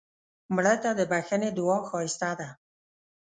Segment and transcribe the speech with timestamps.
[0.55, 2.49] مړه ته د بښنې دعا ښایسته ده